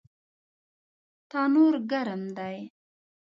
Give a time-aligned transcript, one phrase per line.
[1.29, 2.57] تنور ګرم دی